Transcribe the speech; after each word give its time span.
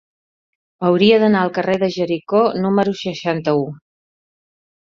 Hauria 0.89 1.19
d'anar 1.23 1.43
al 1.47 1.53
carrer 1.59 1.75
de 1.85 1.91
Jericó 1.97 2.41
número 2.65 2.97
seixanta-u. 3.05 3.65